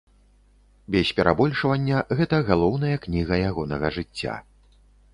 [0.95, 4.33] Без перабольшвання, гэта галоўная кніга ягонага жыцця.